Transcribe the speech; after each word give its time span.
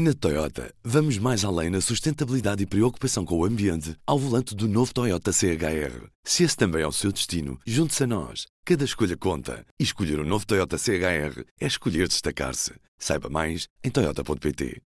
Na 0.00 0.14
Toyota, 0.14 0.72
vamos 0.84 1.18
mais 1.18 1.44
além 1.44 1.70
na 1.70 1.80
sustentabilidade 1.80 2.62
e 2.62 2.66
preocupação 2.66 3.24
com 3.24 3.36
o 3.36 3.44
ambiente 3.44 3.96
ao 4.06 4.16
volante 4.16 4.54
do 4.54 4.68
novo 4.68 4.94
Toyota 4.94 5.32
CHR. 5.32 6.06
Se 6.22 6.44
esse 6.44 6.56
também 6.56 6.82
é 6.82 6.86
o 6.86 6.92
seu 6.92 7.10
destino, 7.10 7.58
junte-se 7.66 8.04
a 8.04 8.06
nós. 8.06 8.46
Cada 8.64 8.84
escolha 8.84 9.16
conta. 9.16 9.66
E 9.76 9.82
escolher 9.82 10.20
o 10.20 10.22
um 10.22 10.24
novo 10.24 10.46
Toyota 10.46 10.78
CHR 10.78 11.42
é 11.60 11.66
escolher 11.66 12.06
destacar-se. 12.06 12.74
Saiba 12.96 13.28
mais 13.28 13.66
em 13.82 13.90
Toyota.pt. 13.90 14.80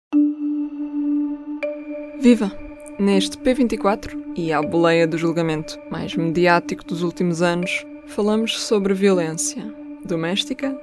Viva! 2.22 2.50
Neste 2.98 3.38
P24 3.38 4.18
e 4.38 4.54
à 4.54 4.62
boleia 4.62 5.06
do 5.06 5.18
julgamento 5.18 5.78
mais 5.92 6.16
mediático 6.16 6.86
dos 6.86 7.04
últimos 7.04 7.42
anos, 7.42 7.86
falamos 8.08 8.58
sobre 8.62 8.94
violência 8.94 9.76
doméstica, 10.06 10.74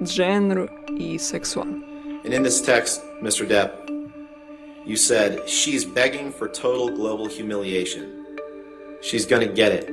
de 0.00 0.12
género 0.12 0.68
e 0.98 1.20
sexual. 1.20 1.68
And 2.24 2.34
in 2.34 2.42
this 2.42 2.60
text, 2.60 3.05
Mr. 3.22 3.46
Depp, 3.46 3.72
you 4.84 4.94
said, 4.94 5.48
she's 5.48 5.86
begging 5.86 6.30
for 6.30 6.48
total 6.48 6.90
global 6.90 7.26
humiliation. 7.26 8.26
She's 9.00 9.24
gonna 9.24 9.46
get 9.46 9.72
it. 9.72 9.90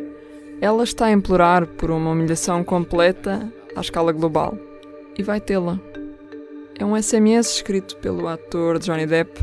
Ela 0.61 0.83
está 0.83 1.05
a 1.05 1.11
implorar 1.11 1.65
por 1.65 1.89
uma 1.89 2.11
humilhação 2.11 2.63
completa 2.65 3.51
à 3.75 3.81
escala 3.81 4.11
global. 4.11 4.57
E 5.17 5.23
vai 5.23 5.39
tê-la. 5.39 5.79
É 6.77 6.83
um 6.83 7.01
SMS 7.01 7.55
escrito 7.55 7.95
pelo 7.97 8.27
ator 8.27 8.77
Johnny 8.79 9.05
Depp 9.05 9.39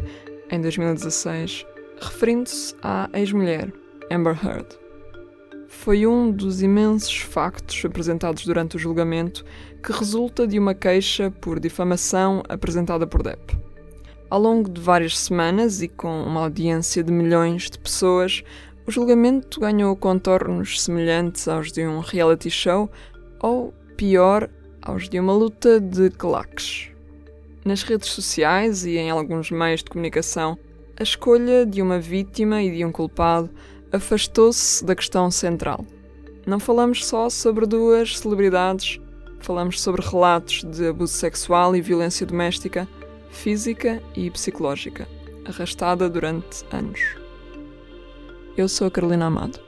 em 0.51 0.61
2016, 0.61 1.65
referindo-se 2.01 2.75
à 2.83 3.09
ex-mulher, 3.15 3.73
Amber 4.11 4.39
Heard. 4.45 4.67
Foi 5.69 6.07
um 6.07 6.31
dos 6.31 6.61
imensos 6.61 7.17
factos 7.17 7.83
apresentados 7.85 8.45
durante 8.45 8.77
o 8.77 8.79
julgamento 8.79 9.43
que 9.83 9.93
resulta 9.93 10.47
de 10.47 10.59
uma 10.59 10.75
queixa 10.75 11.31
por 11.31 11.59
difamação 11.59 12.43
apresentada 12.47 13.07
por 13.07 13.23
Depp. 13.23 13.70
Ao 14.31 14.41
longo 14.41 14.71
de 14.71 14.81
várias 14.81 15.19
semanas 15.19 15.83
e 15.83 15.89
com 15.89 16.23
uma 16.23 16.43
audiência 16.43 17.03
de 17.03 17.11
milhões 17.11 17.69
de 17.69 17.77
pessoas, 17.77 18.45
o 18.87 18.91
julgamento 18.93 19.59
ganhou 19.59 19.97
contornos 19.97 20.81
semelhantes 20.81 21.49
aos 21.49 21.73
de 21.73 21.85
um 21.85 21.99
reality 21.99 22.49
show 22.49 22.89
ou, 23.41 23.75
pior, 23.97 24.49
aos 24.81 25.09
de 25.09 25.19
uma 25.19 25.33
luta 25.33 25.81
de 25.81 26.11
claques. 26.11 26.91
Nas 27.65 27.83
redes 27.83 28.11
sociais 28.11 28.85
e 28.85 28.97
em 28.97 29.11
alguns 29.11 29.51
meios 29.51 29.83
de 29.83 29.91
comunicação, 29.91 30.57
a 30.97 31.03
escolha 31.03 31.67
de 31.67 31.83
uma 31.83 31.99
vítima 31.99 32.63
e 32.63 32.71
de 32.71 32.85
um 32.85 32.93
culpado 32.93 33.51
afastou-se 33.91 34.85
da 34.85 34.95
questão 34.95 35.29
central. 35.29 35.85
Não 36.47 36.61
falamos 36.61 37.05
só 37.05 37.29
sobre 37.29 37.67
duas 37.67 38.17
celebridades 38.17 39.01
falamos 39.41 39.81
sobre 39.81 40.03
relatos 40.07 40.63
de 40.65 40.87
abuso 40.87 41.15
sexual 41.15 41.75
e 41.75 41.81
violência 41.81 42.27
doméstica, 42.27 42.87
física 43.31 44.03
e 44.15 44.31
psicológica, 44.31 45.09
arrastada 45.45 46.09
durante 46.09 46.65
anos. 46.71 47.01
Eu 48.57 48.69
sou 48.69 48.87
a 48.87 48.91
Carolina 48.91 49.27
Amado. 49.27 49.59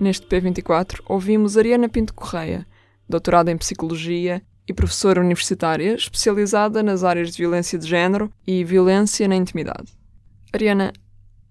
Neste 0.00 0.26
P24 0.26 1.00
ouvimos 1.06 1.56
Ariana 1.56 1.88
Pinto 1.88 2.14
Correia, 2.14 2.66
doutorada 3.08 3.50
em 3.50 3.56
Psicologia 3.58 4.42
e 4.66 4.72
professora 4.72 5.20
universitária 5.20 5.94
especializada 5.94 6.82
nas 6.82 7.04
áreas 7.04 7.30
de 7.32 7.38
violência 7.38 7.78
de 7.78 7.86
género 7.86 8.32
e 8.46 8.64
violência 8.64 9.28
na 9.28 9.36
intimidade. 9.36 9.92
Ariana, 10.52 10.92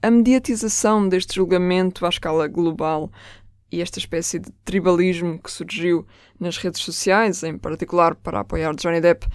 a 0.01 0.09
mediatização 0.09 1.07
deste 1.07 1.35
julgamento 1.35 2.05
à 2.05 2.09
escala 2.09 2.47
global 2.47 3.11
e 3.71 3.81
esta 3.81 3.99
espécie 3.99 4.39
de 4.39 4.51
tribalismo 4.65 5.39
que 5.39 5.49
surgiu 5.49 6.05
nas 6.39 6.57
redes 6.57 6.81
sociais, 6.81 7.41
em 7.43 7.57
particular 7.57 8.15
para 8.15 8.41
apoiar 8.41 8.75
Johnny 8.75 8.99
Depp, 8.99 9.25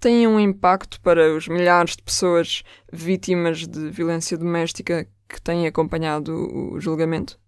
tem 0.00 0.26
um 0.26 0.38
impacto 0.38 1.00
para 1.00 1.32
os 1.32 1.48
milhares 1.48 1.96
de 1.96 2.02
pessoas 2.02 2.62
vítimas 2.92 3.66
de 3.66 3.90
violência 3.90 4.36
doméstica 4.36 5.06
que 5.28 5.40
têm 5.40 5.66
acompanhado 5.66 6.32
o 6.32 6.80
julgamento? 6.80 7.38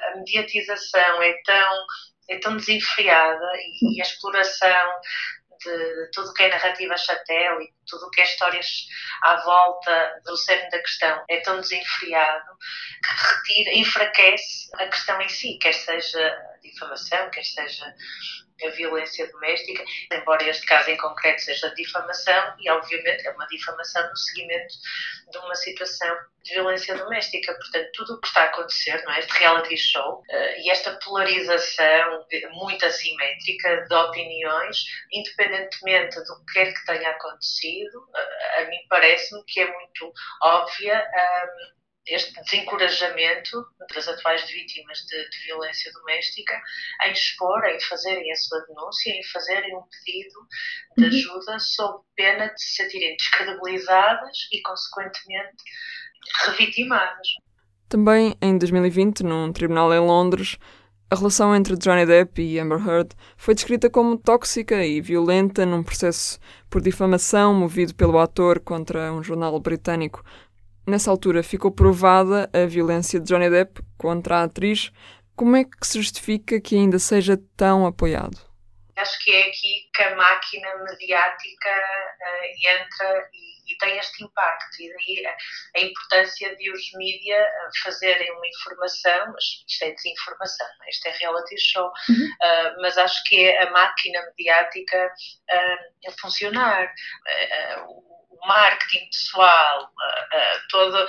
A 0.00 0.16
mediatização 0.16 1.22
é 1.22 1.34
tão, 1.44 1.72
é 2.28 2.38
tão 2.38 2.56
desenfreada 2.56 3.46
e 3.82 4.00
a 4.00 4.04
exploração 4.04 4.90
de 5.64 6.10
tudo 6.12 6.32
que 6.34 6.42
é 6.42 6.48
narrativa 6.48 6.96
satélite, 6.96 7.72
tudo 7.86 8.06
o 8.06 8.10
que 8.10 8.20
é 8.20 8.24
histórias 8.24 8.86
à 9.22 9.36
volta 9.36 10.20
do 10.24 10.36
cerne 10.36 10.70
da 10.70 10.78
questão 10.78 11.24
é 11.28 11.40
tão 11.40 11.60
desenfreado 11.60 12.50
que 13.02 13.34
retira, 13.34 13.78
enfraquece 13.78 14.70
a 14.74 14.86
questão 14.86 15.20
em 15.20 15.28
si, 15.28 15.58
quer 15.58 15.74
seja 15.74 16.38
difamação, 16.62 17.30
quer 17.30 17.44
seja 17.44 17.94
a 18.64 18.70
violência 18.70 19.30
doméstica, 19.30 19.84
embora 20.12 20.48
este 20.48 20.64
caso 20.66 20.90
em 20.90 20.96
concreto 20.96 21.42
seja 21.42 21.74
difamação, 21.74 22.54
e 22.60 22.70
obviamente 22.70 23.26
é 23.26 23.30
uma 23.32 23.46
difamação 23.46 24.08
no 24.08 24.16
seguimento 24.16 24.74
de 25.30 25.38
uma 25.38 25.54
situação 25.54 26.16
de 26.44 26.54
violência 26.54 26.96
doméstica. 26.96 27.54
Portanto, 27.54 27.90
tudo 27.94 28.14
o 28.14 28.20
que 28.20 28.26
está 28.28 28.42
a 28.42 28.46
acontecer, 28.46 29.02
não 29.04 29.12
é? 29.12 29.20
Este 29.20 29.32
reality 29.38 29.76
show 29.76 30.20
uh, 30.20 30.60
e 30.60 30.70
esta 30.70 30.98
polarização 31.04 32.26
muito 32.52 32.84
assimétrica 32.84 33.86
de 33.88 33.94
opiniões, 33.94 34.76
independentemente 35.12 36.16
do 36.16 36.44
que 36.44 36.52
quer 36.52 36.72
que 36.72 36.84
tenha 36.86 37.10
acontecido, 37.10 37.71
uh, 37.80 38.60
a 38.60 38.64
mim 38.66 38.78
parece-me 38.88 39.42
que 39.46 39.60
é 39.60 39.72
muito 39.72 40.12
óbvia. 40.42 40.98
Um, 40.98 41.82
este 42.06 42.34
desencorajamento 42.42 43.64
das 43.94 44.08
atuais 44.08 44.42
vítimas 44.50 44.98
de, 45.06 45.30
de, 45.30 45.46
violência 45.46 45.92
doméstica 45.92 46.60
em 47.06 47.12
expor, 47.12 47.64
em 47.64 47.80
fazerem 47.80 48.30
a 48.32 48.36
sua 48.36 48.60
denúncia, 48.66 49.12
em 49.12 49.22
fazerem 49.32 49.76
um 49.76 49.82
pedido 49.82 50.40
de 50.96 51.04
uhum. 51.04 51.08
ajuda 51.08 51.58
sob 51.60 52.04
pena 52.16 52.48
de 52.48 52.60
se 52.60 52.82
sentirem 52.82 53.16
descredibilizadas 53.16 54.36
e, 54.52 54.60
consequentemente, 54.62 55.62
revitimadas. 56.46 57.28
Também 57.88 58.36
em 58.42 58.58
2020, 58.58 59.22
num 59.22 59.52
tribunal 59.52 59.92
em 59.94 60.00
Londres, 60.00 60.58
a 61.12 61.14
relação 61.14 61.54
entre 61.54 61.76
Johnny 61.76 62.06
Depp 62.06 62.40
e 62.40 62.58
Amber 62.58 62.78
Heard 62.88 63.10
foi 63.36 63.54
descrita 63.54 63.90
como 63.90 64.16
tóxica 64.16 64.84
e 64.84 65.00
violenta 65.00 65.66
num 65.66 65.82
processo 65.82 66.38
por 66.70 66.80
difamação 66.80 67.52
movido 67.52 67.94
pelo 67.94 68.18
ator 68.18 68.58
contra 68.60 69.12
um 69.12 69.22
jornal 69.22 69.60
britânico 69.60 70.24
Nessa 70.86 71.12
altura 71.12 71.44
ficou 71.44 71.70
provada 71.70 72.50
a 72.52 72.66
violência 72.66 73.20
de 73.20 73.26
Johnny 73.26 73.48
Depp 73.48 73.80
contra 73.96 74.38
a 74.38 74.42
atriz. 74.44 74.90
Como 75.36 75.54
é 75.54 75.62
que 75.64 75.86
se 75.86 75.98
justifica 75.98 76.60
que 76.60 76.74
ainda 76.74 76.98
seja 76.98 77.38
tão 77.56 77.86
apoiado? 77.86 78.36
Acho 78.96 79.24
que 79.24 79.30
é 79.30 79.42
aqui 79.42 79.88
que 79.94 80.02
a 80.02 80.16
máquina 80.16 80.68
mediática 80.84 81.70
uh, 81.70 82.82
entra 82.82 83.28
e, 83.32 83.51
tem 83.82 83.98
este 83.98 84.24
impacto. 84.24 84.80
E 84.80 84.88
daí 84.88 85.26
a, 85.76 85.80
importância 85.80 86.56
de 86.56 86.70
os 86.70 86.92
mídia 86.94 87.36
eh, 87.36 87.68
fazerem 87.82 88.30
uma 88.32 88.46
informação, 88.46 89.32
mas 89.32 89.44
isto 89.68 89.84
é 89.84 89.90
desinformação, 89.90 90.66
é? 90.86 90.90
isto 90.90 91.06
é 91.08 91.10
reality 91.10 91.58
show, 91.58 91.92
uhum. 92.08 92.14
uh, 92.14 92.80
mas 92.80 92.96
acho 92.96 93.22
que 93.24 93.44
é 93.44 93.62
a 93.62 93.70
máquina 93.70 94.22
mediática 94.26 95.06
uh, 95.06 96.08
a 96.08 96.12
funcionar 96.20 96.92
marketing 98.46 99.06
pessoal, 99.06 99.88
toda 100.70 101.06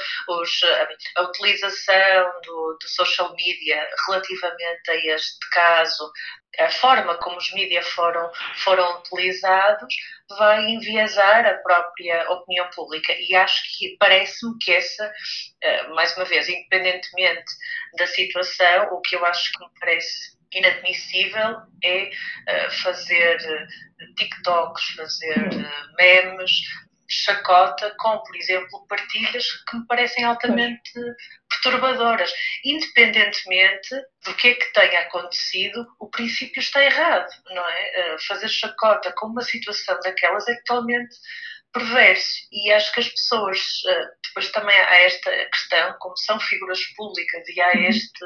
a 1.18 1.22
utilização 1.24 2.32
do, 2.44 2.78
do, 2.80 2.88
social 2.88 3.34
media 3.36 3.88
relativamente 4.08 4.90
a 4.90 4.96
este 4.96 5.50
caso, 5.52 6.12
a 6.60 6.70
forma 6.70 7.16
como 7.18 7.38
os 7.38 7.52
mídias 7.54 7.88
foram, 7.90 8.32
foram 8.58 9.00
utilizados, 9.00 9.94
vai 10.38 10.64
enviesar 10.66 11.46
a 11.46 11.56
própria 11.56 12.30
opinião 12.30 12.70
pública. 12.70 13.14
E 13.14 13.36
acho 13.36 13.64
que 13.78 13.98
parece-me 14.00 14.56
que 14.62 14.72
essa, 14.72 15.12
mais 15.96 16.16
uma 16.16 16.26
vez, 16.26 16.48
independentemente 16.48 17.52
da 17.98 18.06
situação, 18.06 18.90
o 18.92 19.02
que 19.02 19.16
eu 19.16 19.26
acho 19.26 19.52
que 19.52 19.64
me 19.64 19.72
parece 19.80 20.34
inadmissível 20.54 21.58
é 21.84 22.12
fazer 22.84 23.38
TikToks, 24.16 24.84
fazer 24.96 25.50
memes, 25.98 26.52
chacota 27.08 27.94
com, 28.00 28.20
por 28.20 28.36
exemplo, 28.36 28.86
partilhas 28.88 29.46
que 29.70 29.78
me 29.78 29.86
parecem 29.86 30.24
altamente 30.24 30.92
perturbadoras. 31.50 32.32
Independentemente 32.64 33.96
do 34.26 34.34
que 34.36 34.50
é 34.50 34.54
que 34.56 34.74
tenha 34.74 35.02
acontecido, 35.02 35.86
o 36.00 36.10
princípio 36.10 36.60
está 36.60 36.84
errado, 36.84 37.30
não 37.50 37.68
é? 37.68 37.92
Eh, 37.96 38.18
fazer 38.28 38.48
chacota 38.48 39.14
com 39.14 39.28
uma 39.28 39.42
situação 39.42 40.00
daquelas 40.02 40.48
é 40.48 40.56
totalmente 40.66 41.16
perverso. 41.74 42.48
E 42.52 42.72
acho 42.72 42.94
que 42.94 43.00
as 43.00 43.10
pessoas, 43.10 43.60
eh, 43.88 44.06
depois 44.28 44.52
também 44.52 44.78
há 44.78 45.02
esta 45.02 45.32
questão, 45.48 45.96
como 46.00 46.16
são 46.18 46.40
figuras 46.40 46.80
públicas 46.96 47.44
e 47.50 47.60
há 47.60 47.74
uhum. 47.74 47.86
este 47.86 48.26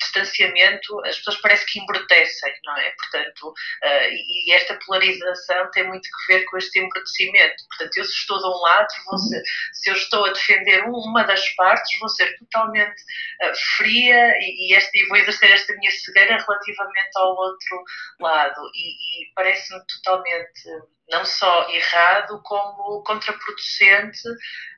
distanciamento, 0.00 1.04
as 1.04 1.16
pessoas 1.18 1.40
parece 1.40 1.66
que 1.66 1.78
embrutecem, 1.78 2.54
não 2.64 2.76
é? 2.78 2.90
Portanto, 2.90 3.54
eh, 3.84 4.10
e 4.12 4.52
esta 4.52 4.78
polarização 4.86 5.70
tem 5.72 5.86
muito 5.86 6.02
que 6.02 6.32
ver 6.32 6.44
com 6.46 6.56
este 6.56 6.80
embrutecimento. 6.80 7.64
Portanto, 7.68 7.96
eu 7.98 8.04
se 8.04 8.12
estou 8.12 8.38
de 8.38 8.46
um 8.46 8.60
lado, 8.62 8.88
ser, 8.90 9.36
uhum. 9.36 9.42
se 9.72 9.90
eu 9.90 9.94
estou 9.94 10.24
a 10.24 10.32
defender 10.32 10.84
uma 10.84 11.22
das 11.24 11.48
partes, 11.54 11.98
vou 11.98 12.08
ser 12.08 12.34
totalmente 12.38 13.02
eh, 13.42 13.52
fria 13.76 14.32
e, 14.40 14.74
este, 14.74 14.98
e 14.98 15.06
vou 15.08 15.18
exercer 15.18 15.50
esta 15.52 15.74
minha 15.74 15.90
cegueira 15.90 16.38
relativamente 16.38 17.10
ao 17.16 17.36
outro 17.36 17.84
lado. 18.20 18.60
E, 18.74 19.22
e 19.22 19.32
parece-me 19.34 19.80
totalmente 19.86 20.95
não 21.10 21.24
só 21.24 21.70
errado, 21.70 22.40
como 22.42 23.02
contraproducente, 23.04 24.22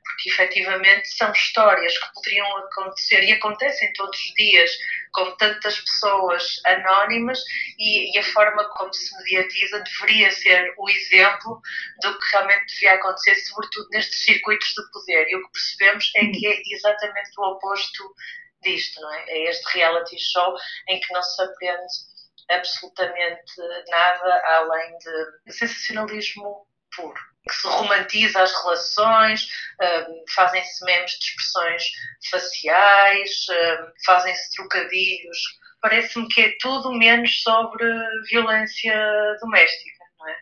porque 0.04 0.30
efetivamente 0.30 1.08
são 1.08 1.30
histórias 1.32 1.96
que 1.96 2.12
poderiam 2.14 2.56
acontecer 2.58 3.22
e 3.24 3.32
acontecem 3.32 3.92
todos 3.94 4.18
os 4.18 4.34
dias 4.34 4.70
com 5.12 5.36
tantas 5.36 5.80
pessoas 5.80 6.60
anónimas 6.64 7.38
e, 7.78 8.14
e, 8.14 8.18
a 8.18 8.22
forma 8.22 8.64
como 8.70 8.92
se 8.92 9.16
mediatiza 9.18 9.80
deveria 9.80 10.30
ser 10.30 10.74
o 10.76 10.88
exemplo 10.90 11.60
do 12.02 12.18
que 12.18 12.26
realmente 12.32 12.74
devia 12.74 12.94
acontecer, 12.94 13.34
sobretudo 13.36 13.88
nestes 13.90 14.24
circuitos 14.24 14.68
de 14.68 14.90
poder. 14.92 15.26
E 15.28 15.36
o 15.36 15.42
que 15.44 15.52
percebemos 15.52 16.10
é 16.16 16.26
que 16.26 16.46
é 16.46 16.62
exatamente 16.74 17.30
o 17.38 17.42
oposto 17.52 18.14
disto, 18.62 19.00
não 19.00 19.14
é? 19.14 19.24
É 19.28 19.50
este 19.50 19.78
reality 19.78 20.18
show 20.18 20.54
em 20.88 21.00
que 21.00 21.12
não 21.12 21.22
se 21.22 21.42
aprende 21.42 22.17
absolutamente 22.50 23.52
nada 23.88 24.42
além 24.56 24.98
de 24.98 25.52
sensacionalismo 25.52 26.66
puro. 26.94 27.20
Que 27.48 27.54
se 27.54 27.66
romantiza 27.66 28.42
as 28.42 28.52
relações, 28.62 29.48
um, 29.80 30.24
fazem-se 30.34 30.84
memes 30.84 31.12
de 31.12 31.24
expressões 31.24 31.84
faciais, 32.30 33.46
um, 33.50 33.92
fazem-se 34.04 34.54
trocadilhos. 34.54 35.38
Parece-me 35.80 36.28
que 36.28 36.40
é 36.42 36.56
tudo 36.60 36.92
menos 36.92 37.42
sobre 37.42 37.84
violência 38.30 38.94
doméstica. 39.40 40.04
Não 40.18 40.28
é? 40.28 40.36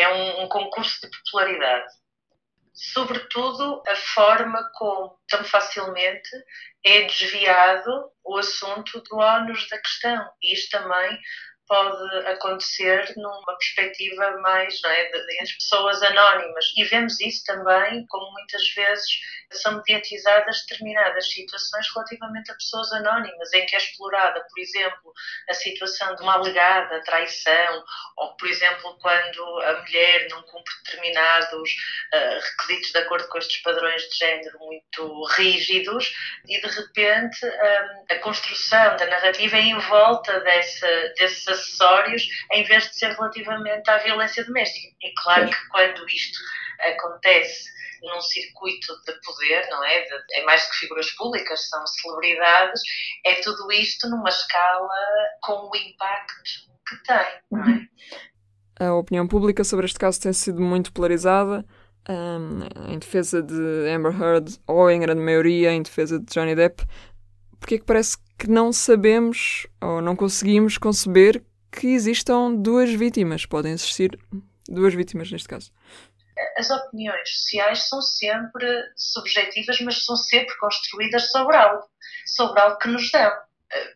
é, 0.00 0.08
um 0.08 0.48
concurso 0.48 1.00
de 1.02 1.16
popularidade 1.18 1.92
sobretudo 2.74 3.82
a 3.86 3.94
forma 3.94 4.68
como 4.74 5.16
tão 5.28 5.44
facilmente 5.44 6.28
é 6.84 7.02
desviado 7.02 8.10
o 8.24 8.36
assunto 8.36 9.00
do 9.02 9.16
ónus 9.16 9.68
da 9.68 9.78
questão. 9.78 10.28
Isto 10.42 10.78
também 10.78 11.18
pode 11.66 12.26
acontecer 12.26 13.12
numa 13.16 13.56
perspectiva 13.58 14.36
mais 14.38 14.80
não 14.82 14.90
é, 14.90 15.04
de, 15.10 15.54
pessoas 15.54 16.02
anónimas. 16.02 16.72
E 16.76 16.84
vemos 16.84 17.20
isso 17.20 17.42
também, 17.44 18.06
como 18.08 18.32
muitas 18.32 18.68
vezes 18.74 19.08
são 19.52 19.76
mediatizadas 19.76 20.64
determinadas 20.66 21.30
situações 21.30 21.86
relativamente 21.94 22.50
a 22.50 22.54
pessoas 22.54 22.92
anónimas, 22.92 23.52
em 23.52 23.66
que 23.66 23.76
é 23.76 23.78
explorada, 23.78 24.40
por 24.40 24.58
exemplo, 24.60 25.12
a 25.48 25.54
situação 25.54 26.14
de 26.16 26.22
uma 26.22 26.34
alegada 26.34 27.02
traição, 27.04 27.84
ou, 28.16 28.36
por 28.36 28.48
exemplo, 28.48 28.98
quando 29.00 29.62
a 29.62 29.80
mulher 29.80 30.28
não 30.30 30.42
cumpre 30.42 30.74
determinados 30.84 31.70
uh, 32.14 32.40
requisitos 32.40 32.90
de 32.90 32.98
acordo 32.98 33.28
com 33.28 33.38
estes 33.38 33.62
padrões 33.62 34.02
de 34.02 34.16
género 34.16 34.58
muito 34.58 35.24
rígidos, 35.36 36.12
e 36.48 36.60
de 36.60 36.66
repente 36.66 37.46
um, 37.46 38.04
a 38.10 38.18
construção 38.20 38.96
da 38.96 39.06
narrativa 39.06 39.56
é 39.56 39.60
em 39.60 39.78
volta 39.78 40.40
dessa, 40.40 40.86
desses 41.16 41.46
acessórios, 41.54 42.26
em 42.52 42.64
vez 42.64 42.88
de 42.88 42.98
ser 42.98 43.12
relativamente 43.12 43.88
à 43.88 43.98
violência 43.98 44.44
doméstica. 44.44 44.94
É 45.02 45.10
claro 45.22 45.48
que 45.48 45.68
quando 45.68 46.06
isto 46.08 46.38
acontece 46.80 47.72
num 48.02 48.20
circuito 48.20 48.94
de 49.06 49.12
poder, 49.24 49.66
não 49.70 49.82
é? 49.84 50.02
De, 50.02 50.14
é 50.34 50.44
mais 50.44 50.64
do 50.64 50.70
que 50.70 50.76
figuras 50.76 51.10
públicas, 51.12 51.68
são 51.68 51.86
celebridades, 51.86 52.80
é 53.24 53.34
tudo 53.36 53.70
isto 53.72 54.08
numa 54.08 54.28
escala 54.28 54.88
com 55.42 55.70
o 55.70 55.76
impacto 55.76 56.34
que 56.86 56.96
tem, 57.04 57.40
não 57.50 57.64
é? 57.64 57.88
A 58.86 58.94
opinião 58.94 59.26
pública 59.26 59.64
sobre 59.64 59.86
este 59.86 59.98
caso 59.98 60.20
tem 60.20 60.32
sido 60.32 60.60
muito 60.60 60.92
polarizada. 60.92 61.64
Um, 62.06 62.92
em 62.92 62.98
defesa 62.98 63.42
de 63.42 63.88
Amber 63.88 64.12
Heard 64.12 64.58
ou 64.66 64.90
em 64.90 65.00
grande 65.00 65.22
maioria 65.22 65.72
em 65.72 65.80
defesa 65.80 66.18
de 66.18 66.26
Johnny 66.26 66.54
Depp, 66.54 66.84
porque 67.58 67.76
é 67.76 67.78
que 67.78 67.84
parece 67.86 68.18
que 68.44 68.50
não 68.50 68.72
sabemos 68.72 69.66
ou 69.80 70.00
não 70.00 70.14
conseguimos 70.14 70.78
conceber 70.78 71.42
que 71.72 71.88
existam 71.88 72.54
duas 72.54 72.90
vítimas. 72.90 73.46
Podem 73.46 73.72
existir 73.72 74.18
duas 74.68 74.94
vítimas 74.94 75.30
neste 75.30 75.48
caso 75.48 75.72
as 76.56 76.70
opiniões 76.70 77.28
sociais 77.28 77.88
são 77.88 78.00
sempre 78.02 78.66
subjetivas, 78.96 79.80
mas 79.80 80.04
são 80.04 80.16
sempre 80.16 80.56
construídas 80.58 81.30
sobre 81.30 81.56
algo, 81.56 81.84
sobre 82.26 82.60
algo 82.60 82.78
que 82.78 82.88
nos 82.88 83.10
dão. 83.10 83.32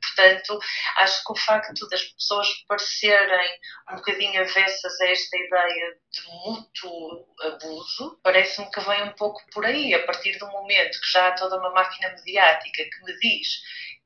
Portanto, 0.03 0.59
acho 0.97 1.25
que 1.25 1.33
o 1.33 1.37
facto 1.37 1.89
das 1.89 2.03
pessoas 2.03 2.49
parecerem 2.67 3.51
um 3.93 3.97
bocadinho 3.97 4.41
avessas 4.41 5.01
a 5.01 5.07
esta 5.09 5.37
ideia 5.37 5.97
de 6.11 6.23
mútuo 6.29 7.27
abuso, 7.43 8.19
parece-me 8.23 8.71
que 8.71 8.81
vem 8.81 9.03
um 9.05 9.13
pouco 9.13 9.41
por 9.53 9.65
aí, 9.65 9.95
a 9.95 10.05
partir 10.05 10.37
do 10.39 10.47
momento 10.49 11.01
que 11.01 11.13
já 11.13 11.29
há 11.29 11.33
toda 11.33 11.59
uma 11.59 11.71
máquina 11.71 12.11
mediática 12.11 12.85
que 12.85 13.05
me 13.05 13.19
diz 13.19 13.49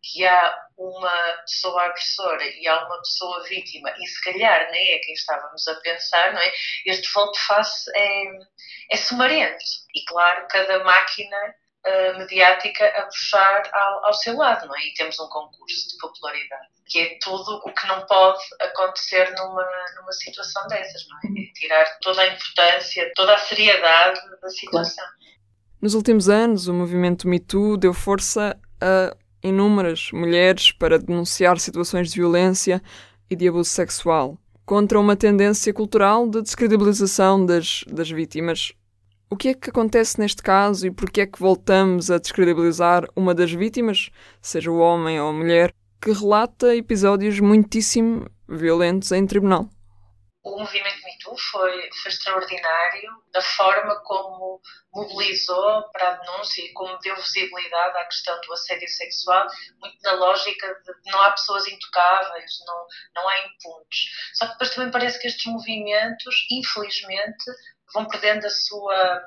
que 0.02 0.26
há 0.26 0.58
uma 0.76 1.32
pessoa 1.46 1.84
agressora 1.84 2.44
e 2.44 2.66
há 2.66 2.86
uma 2.86 2.98
pessoa 2.98 3.44
vítima, 3.44 3.94
e 3.98 4.06
se 4.06 4.20
calhar 4.25 4.70
nem 4.70 4.94
é 4.94 4.98
quem 4.98 5.14
estávamos 5.14 5.66
a 5.68 5.76
pensar, 5.76 6.32
não 6.32 6.40
é? 6.40 6.52
Este 6.86 7.08
volte-face 7.12 7.90
é, 7.94 8.25
é 8.90 8.96
sumarento. 8.96 9.64
E 9.94 10.04
claro, 10.04 10.46
cada 10.50 10.82
máquina 10.82 11.54
uh, 11.87 12.19
mediática 12.19 12.87
a 12.87 13.02
puxar 13.02 13.70
ao, 13.73 14.06
ao, 14.06 14.14
seu 14.14 14.37
lado, 14.37 14.67
não 14.67 14.76
é? 14.76 14.81
E 14.87 14.94
temos 14.94 15.19
um 15.19 15.29
concurso 15.29 15.88
de 15.88 15.96
popularidade, 15.99 16.69
que 16.87 16.99
é 16.99 17.19
tudo 17.20 17.61
o 17.64 17.73
que 17.73 17.87
não 17.87 18.05
pode 18.06 18.43
acontecer 18.61 19.32
numa, 19.37 19.67
numa 19.96 20.12
situação 20.12 20.67
dessas, 20.69 21.06
não 21.08 21.19
é? 21.19 21.43
é 21.43 21.52
tirar 21.52 21.99
toda 22.00 22.23
a 22.23 22.26
importância, 22.29 23.12
toda 23.14 23.34
a 23.34 23.38
seriedade 23.38 24.20
da 24.40 24.49
situação. 24.49 25.05
Nos 25.81 25.94
últimos 25.94 26.29
anos, 26.29 26.69
o 26.69 26.75
movimento 26.75 27.26
Me 27.26 27.40
Too 27.40 27.76
deu 27.76 27.93
força 27.93 28.56
a 28.81 29.17
inúmeras 29.43 30.11
mulheres 30.12 30.70
para 30.70 30.99
denunciar 30.99 31.58
situações 31.58 32.11
de 32.12 32.20
violência 32.20 32.81
e 33.28 33.35
de 33.35 33.49
abuso 33.49 33.70
sexual, 33.70 34.38
contra 34.64 35.00
uma 35.00 35.17
tendência 35.17 35.73
cultural 35.73 36.28
de 36.28 36.40
descredibilização 36.43 37.44
das, 37.44 37.82
das 37.88 38.08
vítimas. 38.11 38.73
O 39.32 39.37
que 39.37 39.49
é 39.49 39.55
que 39.55 39.70
acontece 39.70 40.20
neste 40.20 40.43
caso 40.43 40.87
e 40.87 40.90
por 40.90 41.11
que 41.11 41.23
é 41.23 41.26
que 41.26 41.40
voltamos 41.40 42.11
a 42.11 42.19
descredibilizar 42.19 43.06
uma 43.17 43.34
das 43.34 43.50
vítimas, 43.50 44.11
seja 44.43 44.70
o 44.70 44.76
homem 44.76 45.19
ou 45.19 45.31
a 45.31 45.32
mulher, 45.32 45.75
que 46.02 46.12
relata 46.12 46.76
episódios 46.76 47.40
muitíssimo 47.40 48.26
violentos 48.46 49.11
em 49.11 49.26
tribunal? 49.26 49.70
o 50.44 50.58
movimento 50.58 51.02
Foi, 51.37 51.90
foi 52.02 52.11
extraordinário 52.11 53.11
da 53.32 53.40
forma 53.40 54.00
como 54.05 54.61
mobilizou 54.93 55.90
para 55.90 56.08
a 56.08 56.17
denúncia 56.17 56.62
e 56.62 56.73
como 56.73 56.99
deu 56.99 57.17
visibilidade 57.17 57.99
à 57.99 58.05
questão 58.05 58.40
do 58.40 58.52
assédio 58.52 58.88
sexual, 58.88 59.46
muito 59.81 59.96
na 60.02 60.12
lógica 60.12 60.75
de 60.84 61.11
não 61.11 61.23
há 61.23 61.31
pessoas 61.32 61.67
intocáveis, 61.67 62.52
não, 62.67 62.87
não 63.17 63.29
há 63.29 63.38
impunes. 63.46 64.05
Só 64.34 64.46
que 64.46 64.52
depois 64.52 64.75
também 64.75 64.90
parece 64.90 65.19
que 65.19 65.26
estes 65.26 65.46
movimentos, 65.46 66.34
infelizmente, 66.50 67.44
vão 67.94 68.06
perdendo 68.06 68.46
a 68.46 68.50
sua. 68.50 69.23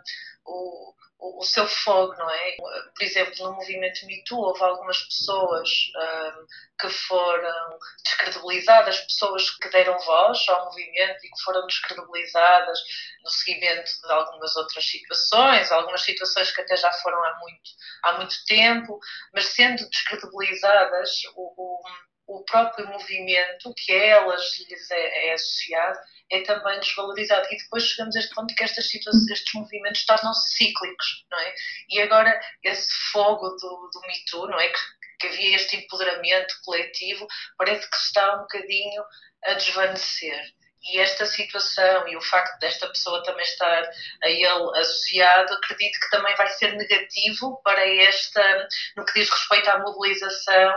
O, 0.45 0.93
o, 1.19 1.43
seu 1.43 1.67
fogo, 1.67 2.13
não 2.15 2.29
é? 2.29 2.55
Por 2.57 3.03
exemplo, 3.03 3.45
no 3.45 3.53
movimento 3.53 4.05
Me 4.05 4.23
Too 4.25 4.37
houve 4.37 4.63
algumas 4.63 4.99
pessoas 5.03 5.69
um, 5.95 6.45
que 6.79 6.89
foram 6.89 7.77
descredibilizadas, 8.03 8.99
pessoas 9.01 9.49
que 9.49 9.69
deram 9.69 9.97
voz 9.99 10.39
ao 10.49 10.65
movimento 10.65 11.25
e 11.25 11.29
que 11.29 11.43
foram 11.43 11.65
descredibilizadas 11.67 12.79
no 13.23 13.29
seguimento 13.29 13.91
de 14.01 14.11
algumas 14.11 14.55
outras 14.55 14.85
situações, 14.85 15.71
algumas 15.71 16.01
situações 16.01 16.51
que 16.51 16.61
até 16.61 16.75
já 16.75 16.91
foram 16.93 17.23
há 17.23 17.39
muito, 17.39 17.71
há 18.03 18.13
muito 18.17 18.35
tempo, 18.45 18.99
mas 19.33 19.45
sendo 19.45 19.89
descredibilizadas, 19.89 21.09
o, 21.35 21.53
o 21.57 21.81
o 22.27 22.43
próprio 22.43 22.87
movimento 22.87 23.73
que 23.75 23.91
a 23.91 24.05
elas 24.05 24.41
lhes 24.59 24.91
é, 24.91 25.27
é, 25.27 25.33
associado 25.33 25.99
é 26.31 26.41
também 26.41 26.79
desvalorizado. 26.79 27.47
E 27.51 27.57
depois 27.57 27.83
chegamos 27.83 28.15
a 28.15 28.19
este 28.19 28.33
ponto 28.33 28.55
que 28.55 28.63
estas 28.63 28.89
situações, 28.89 29.29
estes 29.29 29.53
movimentos 29.53 30.05
tornam-se 30.05 30.55
cíclicos, 30.55 31.25
não 31.31 31.39
é? 31.39 31.55
E 31.89 32.01
agora 32.01 32.39
esse 32.63 32.93
fogo 33.11 33.49
do, 33.49 33.89
do 33.93 34.01
Me 34.07 34.25
Too, 34.29 34.47
não 34.47 34.59
é? 34.59 34.67
Que, 34.69 34.79
que 35.19 35.27
havia 35.27 35.55
este 35.55 35.77
empoderamento 35.77 36.55
coletivo, 36.63 37.27
parece 37.57 37.89
que 37.89 37.97
está 37.97 38.35
um 38.35 38.41
bocadinho 38.41 39.03
a 39.45 39.53
desvanecer. 39.53 40.41
E 40.87 40.99
esta 40.99 41.25
situação 41.25 42.07
e 42.07 42.15
o 42.15 42.21
facto 42.21 42.59
desta 42.59 42.87
pessoa 42.87 43.23
também 43.23 43.43
estar 43.43 43.89
a 44.23 44.29
ele 44.29 44.77
associado, 44.77 45.53
acredito 45.53 45.99
que 45.99 46.09
também 46.11 46.35
vai 46.35 46.47
ser 46.49 46.73
negativo 46.75 47.59
para 47.63 47.87
esta, 48.03 48.67
no 48.95 49.03
que 49.03 49.19
diz 49.19 49.29
respeito 49.29 49.67
à 49.67 49.79
mobilização 49.79 50.75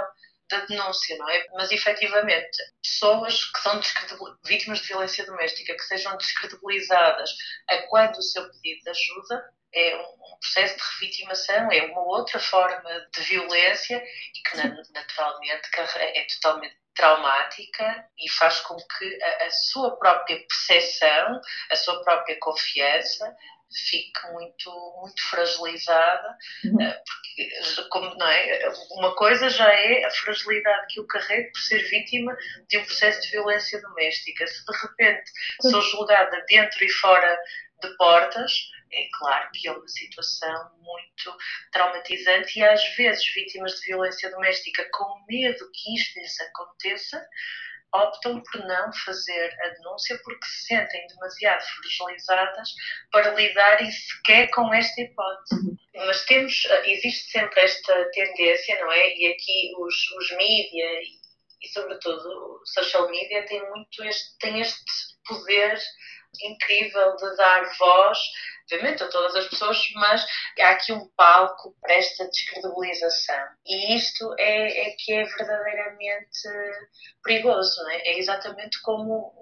da 0.48 0.64
denúncia, 0.66 1.16
não 1.18 1.28
é? 1.28 1.46
Mas 1.52 1.70
efetivamente, 1.70 2.58
pessoas 2.82 3.44
que 3.52 3.60
são 3.60 3.80
vítimas 4.44 4.80
de 4.80 4.88
violência 4.88 5.26
doméstica, 5.26 5.74
que 5.74 5.84
sejam 5.84 6.16
descredibilizadas 6.16 7.30
a 7.68 7.82
quando 7.88 8.16
o 8.16 8.22
seu 8.22 8.48
pedido 8.50 8.82
de 8.82 8.90
ajuda, 8.90 9.44
é 9.74 9.96
um 9.96 10.38
processo 10.40 10.76
de 10.76 10.82
revitimação, 11.00 11.70
é 11.70 11.82
uma 11.82 12.00
outra 12.02 12.40
forma 12.40 13.06
de 13.14 13.20
violência 13.22 14.02
e 14.02 14.48
que 14.48 14.56
naturalmente 14.92 15.68
é 15.76 16.26
totalmente 16.40 16.76
traumática 16.94 18.08
e 18.18 18.28
faz 18.30 18.60
com 18.60 18.76
que 18.76 19.22
a, 19.22 19.46
a 19.46 19.50
sua 19.50 19.96
própria 19.98 20.38
percepção, 20.38 21.40
a 21.70 21.76
sua 21.76 22.02
própria 22.02 22.36
confiança 22.40 23.36
fique 23.90 24.26
muito, 24.32 24.96
muito 25.00 25.22
fragilizada, 25.28 26.36
Uhum. 26.64 26.80
eh, 26.80 27.02
porque 27.06 27.88
como, 27.90 28.14
não 28.16 28.26
é? 28.26 28.68
uma 28.92 29.14
coisa 29.14 29.48
já 29.50 29.68
é 29.72 30.04
a 30.04 30.10
fragilidade 30.10 30.86
que 30.92 31.00
eu 31.00 31.06
carrego 31.06 31.50
por 31.52 31.60
ser 31.60 31.82
vítima 31.88 32.36
de 32.68 32.78
um 32.78 32.84
processo 32.84 33.20
de 33.22 33.30
violência 33.30 33.80
doméstica. 33.80 34.46
Se 34.46 34.64
de 34.64 34.78
repente 34.78 35.30
sou 35.62 35.80
julgada 35.82 36.44
dentro 36.48 36.84
e 36.84 36.88
fora 36.90 37.38
de 37.82 37.88
portas, 37.96 38.52
é 38.92 39.06
claro 39.18 39.50
que 39.52 39.68
é 39.68 39.72
uma 39.72 39.86
situação 39.86 40.70
muito 40.80 41.36
traumatizante 41.72 42.58
e 42.58 42.64
às 42.64 42.82
vezes 42.96 43.24
vítimas 43.34 43.72
de 43.74 43.86
violência 43.86 44.30
doméstica 44.30 44.88
com 44.92 45.24
medo 45.28 45.70
que 45.72 45.94
isto 45.94 46.18
lhes 46.18 46.40
aconteça 46.40 47.24
optam 47.92 48.42
por 48.42 48.66
não 48.66 48.92
fazer 48.92 49.56
a 49.62 49.68
denúncia 49.68 50.18
porque 50.22 50.46
se 50.46 50.66
sentem 50.66 51.06
demasiado 51.08 51.62
fragilizadas 51.62 52.68
para 53.10 53.34
lidarem 53.34 53.90
sequer 53.90 54.50
com 54.50 54.72
esta 54.74 55.00
hipótese. 55.00 55.78
Mas 55.94 56.24
temos, 56.26 56.64
existe 56.84 57.30
sempre 57.30 57.60
esta 57.60 58.10
tendência, 58.12 58.78
não 58.80 58.92
é? 58.92 59.16
E 59.16 59.32
aqui 59.32 59.72
os, 59.78 59.94
os 60.12 60.36
mídia 60.36 61.02
e, 61.02 61.18
e 61.62 61.68
sobretudo 61.72 62.60
social 62.66 63.10
media 63.10 63.44
têm 63.46 63.68
muito 63.70 64.04
este, 64.04 64.38
têm 64.38 64.60
este 64.60 64.84
poder 65.26 65.78
incrível 66.42 67.16
de 67.16 67.36
dar 67.36 67.64
voz, 67.78 68.18
obviamente, 68.70 69.02
a 69.02 69.08
todas 69.08 69.34
as 69.34 69.48
pessoas, 69.48 69.78
mas 69.94 70.24
há 70.60 70.70
aqui 70.70 70.92
um 70.92 71.08
palco 71.16 71.74
para 71.80 71.94
esta 71.94 72.28
descredibilização. 72.28 73.48
E 73.66 73.96
isto 73.96 74.34
é, 74.38 74.88
é 74.88 74.90
que 74.98 75.12
é 75.12 75.24
verdadeiramente 75.24 76.48
perigoso, 77.24 77.82
não 77.82 77.90
é? 77.90 77.96
É 77.98 78.18
exatamente 78.18 78.80
como, 78.82 79.32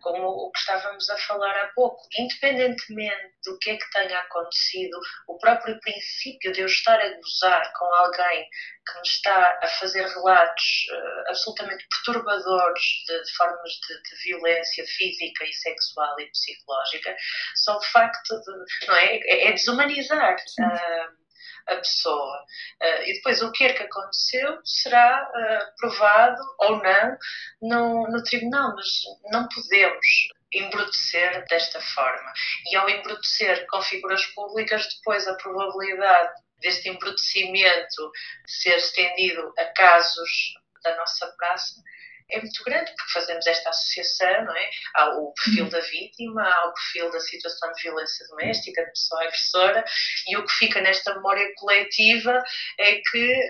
como 0.00 0.26
o 0.26 0.50
que 0.50 0.58
estávamos 0.58 1.08
a 1.10 1.16
falar 1.18 1.56
há 1.56 1.68
pouco. 1.74 2.02
Independentemente 2.18 3.34
do 3.44 3.58
que 3.58 3.70
é 3.70 3.76
que 3.76 3.90
tenha 3.90 4.18
acontecido, 4.18 4.98
o 5.28 5.38
próprio 5.38 5.78
princípio 5.80 6.52
de 6.52 6.60
eu 6.60 6.66
estar 6.66 7.00
a 7.00 7.14
gozar 7.14 7.72
com 7.74 7.84
alguém 7.84 8.48
que 8.86 8.96
me 8.96 9.06
está 9.06 9.58
a 9.62 9.68
fazer 9.68 10.06
relatos 10.06 10.86
uh, 10.92 11.30
absolutamente 11.30 11.86
perturbadores 11.88 12.82
de, 13.06 13.22
de 13.22 13.36
formas 13.36 13.70
de, 13.72 14.02
de, 14.02 14.22
violência 14.24 14.84
física 14.86 15.44
e 15.44 15.52
sexual 15.52 16.18
e 16.20 16.30
psicológica, 16.30 17.16
só 17.56 17.76
o 17.76 17.82
facto 17.82 18.40
de, 18.40 18.86
não 18.86 18.96
é, 18.96 19.16
é, 19.16 19.48
é 19.48 19.52
desumanizar 19.52 20.36
uh, 20.36 21.25
a 21.66 21.76
pessoa. 21.76 22.44
Uh, 22.82 23.02
e 23.06 23.14
depois 23.14 23.42
o 23.42 23.52
que 23.52 23.64
é 23.64 23.72
que 23.72 23.82
aconteceu 23.82 24.58
será 24.64 25.30
provado 25.78 26.42
ou 26.60 26.82
não 26.82 27.16
no, 27.62 28.08
no 28.08 28.22
tribunal, 28.22 28.74
mas 28.74 28.86
não 29.32 29.48
podemos 29.48 30.06
embrutecer 30.52 31.44
desta 31.48 31.80
forma. 31.80 32.32
E 32.70 32.76
ao 32.76 32.88
embrutecer 32.88 33.66
com 33.66 33.82
figuras 33.82 34.24
públicas, 34.26 34.86
depois 34.96 35.26
a 35.26 35.34
probabilidade 35.34 36.32
deste 36.60 36.88
embrutecimento 36.88 38.10
ser 38.46 38.76
estendido 38.76 39.52
a 39.58 39.64
casos 39.66 40.54
da 40.82 40.96
nossa 40.96 41.26
praça 41.36 41.82
é 42.30 42.40
muito 42.40 42.64
grande, 42.64 42.92
porque 42.96 43.12
fazemos 43.12 43.46
esta 43.46 43.70
associação, 43.70 44.44
não 44.44 44.56
é? 44.56 44.70
Há 44.94 45.08
o 45.16 45.32
perfil 45.32 45.68
da 45.68 45.80
vítima, 45.80 46.42
há 46.42 46.68
o 46.68 46.72
perfil 46.72 47.10
da 47.10 47.20
situação 47.20 47.72
de 47.72 47.82
violência 47.82 48.26
doméstica, 48.28 48.82
da 48.82 48.90
pessoa 48.90 49.22
agressora, 49.22 49.84
e 50.28 50.36
o 50.36 50.44
que 50.44 50.52
fica 50.54 50.80
nesta 50.80 51.14
memória 51.14 51.52
coletiva 51.56 52.42
é 52.78 53.00
que 53.10 53.40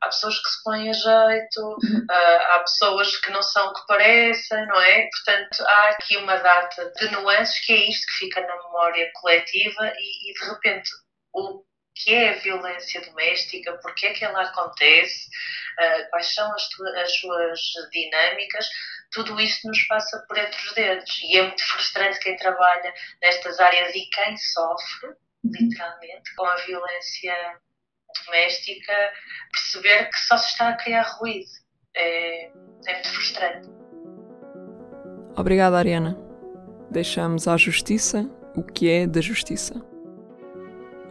há 0.00 0.06
pessoas 0.06 0.40
que 0.40 0.48
se 0.48 0.62
põem 0.64 0.88
a 0.88 0.92
jeito, 0.92 1.72
uh, 1.72 2.52
há 2.54 2.58
pessoas 2.60 3.16
que 3.18 3.30
não 3.30 3.42
são 3.42 3.68
o 3.68 3.74
que 3.74 3.86
parecem, 3.86 4.66
não 4.66 4.80
é? 4.80 5.08
Portanto, 5.10 5.66
há 5.66 5.88
aqui 5.90 6.16
uma 6.16 6.36
data 6.36 6.90
de 6.96 7.10
nuances 7.10 7.64
que 7.64 7.72
é 7.72 7.88
isto 7.88 8.06
que 8.06 8.24
fica 8.24 8.40
na 8.40 8.56
memória 8.56 9.10
coletiva 9.14 9.92
e, 9.98 10.30
e 10.30 10.34
de 10.34 10.44
repente, 10.48 10.90
o 11.34 11.62
que 12.02 12.12
é 12.14 12.30
a 12.30 12.38
violência 12.38 13.00
doméstica, 13.02 13.78
porque 13.82 14.06
é 14.06 14.12
que 14.12 14.24
ela 14.24 14.42
acontece, 14.42 15.28
uh, 15.78 16.10
quais 16.10 16.34
são 16.34 16.52
as, 16.54 16.68
as, 17.02 17.16
suas 17.16 17.60
dinâmicas, 17.92 18.68
tudo 19.12 19.40
isto 19.40 19.68
nos 19.68 19.82
passa 19.86 20.24
por 20.26 20.36
entre 20.38 20.58
os 20.66 20.74
dedos. 20.74 21.20
E 21.22 21.38
é 21.38 21.42
muito 21.42 21.64
frustrante 21.64 22.18
quem 22.20 22.36
trabalha 22.36 22.92
nestas 23.20 23.60
áreas 23.60 23.94
e 23.94 24.08
quem 24.10 24.36
sofre, 24.36 25.10
literalmente, 25.44 26.34
com 26.34 26.46
a 26.46 26.56
violência 26.56 27.34
doméstica, 28.24 29.12
perceber 29.52 30.10
que 30.10 30.18
só 30.18 30.36
se 30.38 30.48
está 30.48 30.70
a 30.70 30.76
criar 30.76 31.02
ruído. 31.18 31.50
É, 31.94 32.46
é 32.46 32.94
muito 32.94 33.08
frustrante. 33.12 33.68
Obrigada, 35.36 35.78
Ariana. 35.78 36.16
Deixamos 36.90 37.48
à 37.48 37.56
justiça 37.56 38.28
o 38.54 38.62
que 38.62 38.90
é 38.90 39.06
da 39.06 39.20
justiça. 39.20 39.91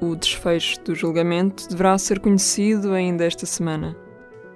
O 0.02 0.16
desfecho 0.16 0.82
do 0.84 0.96
julgamento 0.96 1.70
deverá 1.70 1.96
ser 1.96 2.20
conhecido 2.20 2.92
ainda 2.92 3.24
esta 3.24 3.46
semana. 3.46 3.96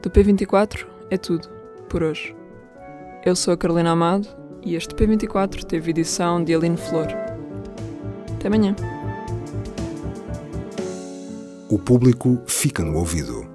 Do 0.02 0.10
P24 0.10 0.88
é 1.12 1.18
tudo, 1.18 1.48
por 1.88 2.02
hoje. 2.02 2.36
Eu 3.24 3.36
sou 3.36 3.54
a 3.54 3.58
Carolina 3.58 3.92
Amado 3.92 4.28
e 4.64 4.76
este 4.76 4.96
P24 4.96 5.64
teve 5.64 5.92
edição 5.92 6.44
de 6.44 6.56
Aline 6.56 6.78
Flor. 6.78 7.06
Até 8.34 8.48
amanhã. 8.48 8.76
O 11.70 11.78
público 11.78 12.42
fica 12.48 12.84
no 12.84 12.98
ouvido. 12.98 13.55